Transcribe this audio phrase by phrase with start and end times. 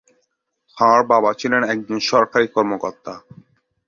[0.77, 3.13] তাঁর বাবা ছিলেন একজন সরকারী কর্মকর্তা।